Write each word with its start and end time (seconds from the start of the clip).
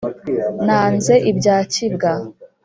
nanze 0.65 1.13
ibya 1.31 1.57
kibwa 1.73 2.11